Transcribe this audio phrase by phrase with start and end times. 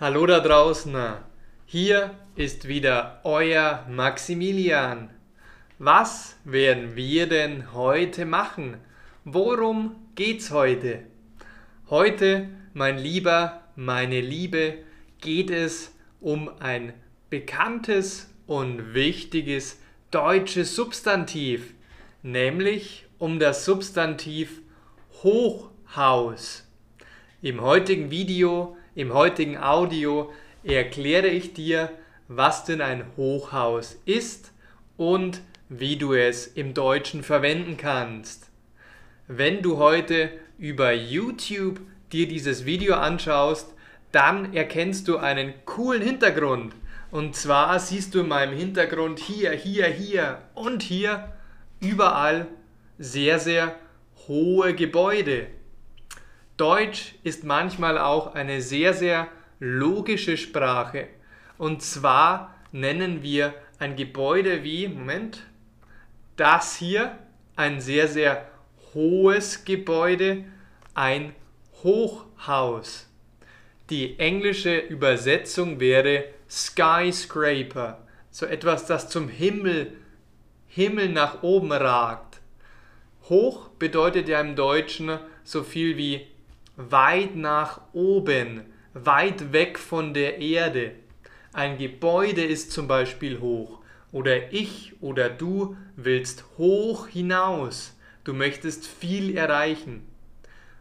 [0.00, 0.92] Hallo da draußen.
[1.66, 5.08] Hier ist wieder euer Maximilian.
[5.78, 8.78] Was werden wir denn heute machen?
[9.24, 11.04] Worum geht's heute?
[11.90, 14.78] Heute, mein Lieber, meine Liebe,
[15.20, 16.92] geht es um ein
[17.30, 19.78] bekanntes und wichtiges
[20.10, 21.72] deutsches Substantiv,
[22.24, 24.60] nämlich um das Substantiv
[25.22, 26.66] Hochhaus.
[27.42, 31.90] Im heutigen Video im heutigen Audio erkläre ich dir,
[32.28, 34.52] was denn ein Hochhaus ist
[34.96, 38.50] und wie du es im Deutschen verwenden kannst.
[39.26, 41.80] Wenn du heute über YouTube
[42.12, 43.74] dir dieses Video anschaust,
[44.12, 46.74] dann erkennst du einen coolen Hintergrund.
[47.10, 51.32] Und zwar siehst du in meinem Hintergrund hier, hier, hier und hier
[51.80, 52.46] überall
[52.98, 53.74] sehr, sehr
[54.28, 55.48] hohe Gebäude.
[56.56, 61.08] Deutsch ist manchmal auch eine sehr, sehr logische Sprache.
[61.58, 65.42] Und zwar nennen wir ein Gebäude wie, Moment,
[66.36, 67.18] das hier,
[67.56, 68.48] ein sehr, sehr
[68.94, 70.44] hohes Gebäude,
[70.94, 71.34] ein
[71.82, 73.08] Hochhaus.
[73.90, 77.98] Die englische Übersetzung wäre Skyscraper,
[78.30, 79.92] so etwas, das zum Himmel,
[80.68, 82.40] Himmel nach oben ragt.
[83.28, 86.26] Hoch bedeutet ja im Deutschen so viel wie
[86.76, 88.62] weit nach oben,
[88.94, 90.92] weit weg von der Erde.
[91.52, 93.80] Ein Gebäude ist zum Beispiel hoch.
[94.12, 97.96] Oder ich oder du willst hoch hinaus.
[98.22, 100.06] Du möchtest viel erreichen.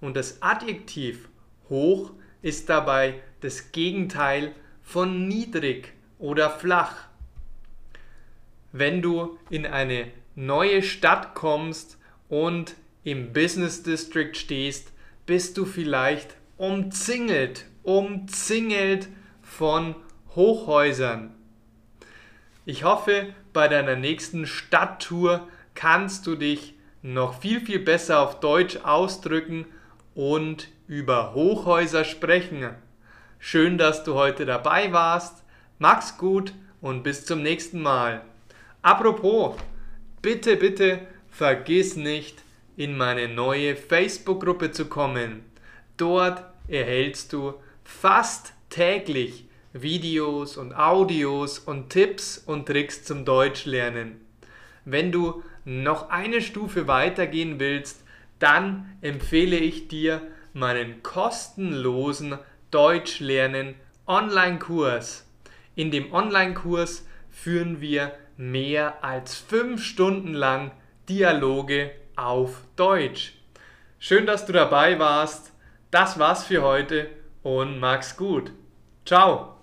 [0.00, 1.28] Und das Adjektiv
[1.68, 2.12] hoch
[2.42, 7.08] ist dabei das Gegenteil von niedrig oder flach.
[8.72, 14.92] Wenn du in eine neue Stadt kommst und im Business District stehst,
[15.26, 19.08] bist du vielleicht umzingelt, umzingelt
[19.42, 19.94] von
[20.34, 21.34] Hochhäusern.
[22.64, 28.78] Ich hoffe, bei deiner nächsten Stadttour kannst du dich noch viel, viel besser auf Deutsch
[28.82, 29.66] ausdrücken
[30.14, 32.70] und über Hochhäuser sprechen.
[33.38, 35.44] Schön, dass du heute dabei warst.
[35.78, 38.22] Mach's gut und bis zum nächsten Mal.
[38.82, 39.56] Apropos,
[40.22, 42.42] bitte, bitte vergiss nicht,
[42.76, 45.44] in meine neue Facebook-Gruppe zu kommen.
[45.96, 47.54] Dort erhältst du
[47.84, 54.20] fast täglich Videos und Audios und Tipps und Tricks zum Deutschlernen.
[54.84, 58.04] Wenn du noch eine Stufe weitergehen willst,
[58.38, 60.22] dann empfehle ich dir
[60.52, 62.38] meinen kostenlosen
[62.70, 63.74] Deutschlernen
[64.06, 65.26] Online-Kurs.
[65.74, 70.70] In dem Online-Kurs führen wir mehr als fünf Stunden lang
[71.08, 73.34] Dialoge auf Deutsch.
[73.98, 75.52] Schön, dass du dabei warst.
[75.90, 77.08] Das war's für heute
[77.42, 78.52] und mach's gut.
[79.04, 79.55] Ciao.